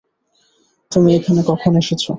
তুমি 0.91 1.09
এখানে 1.17 1.41
কখন 1.47 1.71
এসেছো? 1.81 2.09